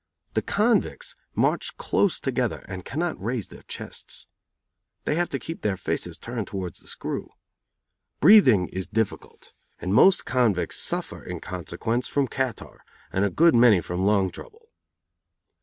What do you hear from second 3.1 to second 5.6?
raise their chests. They have to